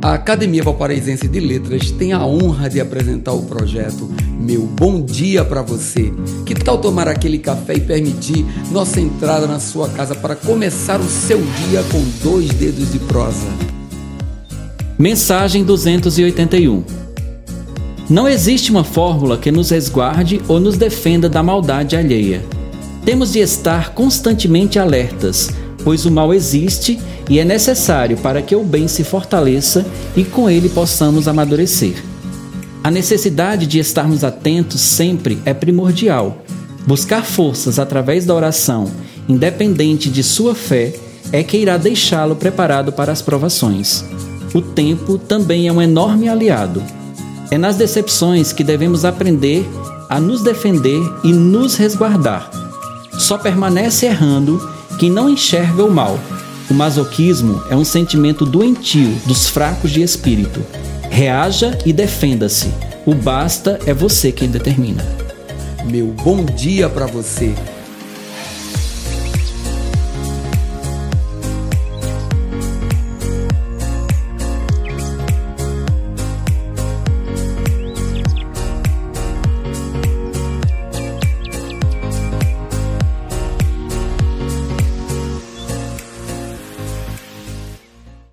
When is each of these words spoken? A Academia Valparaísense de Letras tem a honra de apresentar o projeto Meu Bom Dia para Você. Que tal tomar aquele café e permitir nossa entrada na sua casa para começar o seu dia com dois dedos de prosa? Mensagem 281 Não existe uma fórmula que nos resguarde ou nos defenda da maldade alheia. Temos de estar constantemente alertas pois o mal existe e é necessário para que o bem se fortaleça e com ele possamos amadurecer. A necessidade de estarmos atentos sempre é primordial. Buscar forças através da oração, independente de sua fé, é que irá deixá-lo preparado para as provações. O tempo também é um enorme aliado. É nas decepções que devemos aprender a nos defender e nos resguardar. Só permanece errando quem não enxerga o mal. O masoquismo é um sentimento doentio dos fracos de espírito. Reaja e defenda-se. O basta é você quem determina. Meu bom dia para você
A 0.00 0.14
Academia 0.14 0.62
Valparaísense 0.62 1.26
de 1.26 1.40
Letras 1.40 1.90
tem 1.90 2.12
a 2.12 2.24
honra 2.24 2.70
de 2.70 2.80
apresentar 2.80 3.32
o 3.32 3.42
projeto 3.42 4.08
Meu 4.40 4.62
Bom 4.62 5.02
Dia 5.02 5.44
para 5.44 5.60
Você. 5.60 6.12
Que 6.46 6.54
tal 6.54 6.78
tomar 6.78 7.08
aquele 7.08 7.36
café 7.38 7.74
e 7.74 7.80
permitir 7.80 8.46
nossa 8.70 9.00
entrada 9.00 9.48
na 9.48 9.58
sua 9.58 9.88
casa 9.88 10.14
para 10.14 10.36
começar 10.36 11.00
o 11.00 11.08
seu 11.08 11.38
dia 11.38 11.82
com 11.90 12.00
dois 12.22 12.48
dedos 12.50 12.92
de 12.92 13.00
prosa? 13.00 13.48
Mensagem 14.96 15.64
281 15.64 16.84
Não 18.08 18.28
existe 18.28 18.70
uma 18.70 18.84
fórmula 18.84 19.36
que 19.36 19.50
nos 19.50 19.70
resguarde 19.70 20.40
ou 20.46 20.60
nos 20.60 20.76
defenda 20.76 21.28
da 21.28 21.42
maldade 21.42 21.96
alheia. 21.96 22.44
Temos 23.04 23.32
de 23.32 23.40
estar 23.40 23.94
constantemente 23.94 24.78
alertas 24.78 25.50
pois 25.88 26.04
o 26.04 26.10
mal 26.10 26.34
existe 26.34 27.00
e 27.30 27.38
é 27.38 27.46
necessário 27.46 28.18
para 28.18 28.42
que 28.42 28.54
o 28.54 28.62
bem 28.62 28.86
se 28.86 29.02
fortaleça 29.02 29.86
e 30.14 30.22
com 30.22 30.50
ele 30.50 30.68
possamos 30.68 31.26
amadurecer. 31.26 31.94
A 32.84 32.90
necessidade 32.90 33.66
de 33.66 33.78
estarmos 33.78 34.22
atentos 34.22 34.82
sempre 34.82 35.38
é 35.46 35.54
primordial. 35.54 36.44
Buscar 36.86 37.24
forças 37.24 37.78
através 37.78 38.26
da 38.26 38.34
oração, 38.34 38.90
independente 39.26 40.10
de 40.10 40.22
sua 40.22 40.54
fé, 40.54 40.94
é 41.32 41.42
que 41.42 41.56
irá 41.56 41.78
deixá-lo 41.78 42.36
preparado 42.36 42.92
para 42.92 43.10
as 43.10 43.22
provações. 43.22 44.04
O 44.52 44.60
tempo 44.60 45.16
também 45.16 45.68
é 45.68 45.72
um 45.72 45.80
enorme 45.80 46.28
aliado. 46.28 46.82
É 47.50 47.56
nas 47.56 47.76
decepções 47.76 48.52
que 48.52 48.62
devemos 48.62 49.06
aprender 49.06 49.66
a 50.10 50.20
nos 50.20 50.42
defender 50.42 51.00
e 51.24 51.32
nos 51.32 51.76
resguardar. 51.76 52.50
Só 53.18 53.38
permanece 53.38 54.04
errando 54.04 54.60
quem 54.98 55.10
não 55.10 55.30
enxerga 55.30 55.84
o 55.84 55.90
mal. 55.90 56.18
O 56.68 56.74
masoquismo 56.74 57.62
é 57.70 57.76
um 57.76 57.84
sentimento 57.84 58.44
doentio 58.44 59.14
dos 59.24 59.48
fracos 59.48 59.90
de 59.90 60.02
espírito. 60.02 60.60
Reaja 61.08 61.78
e 61.86 61.92
defenda-se. 61.92 62.68
O 63.06 63.14
basta 63.14 63.78
é 63.86 63.94
você 63.94 64.32
quem 64.32 64.48
determina. 64.50 65.06
Meu 65.86 66.08
bom 66.08 66.44
dia 66.44 66.88
para 66.88 67.06
você 67.06 67.54